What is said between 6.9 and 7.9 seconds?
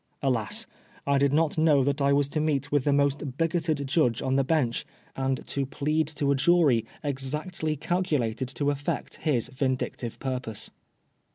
exactly